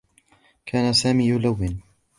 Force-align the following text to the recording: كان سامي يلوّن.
كان 0.65 0.93
سامي 0.93 1.29
يلوّن. 1.29 1.79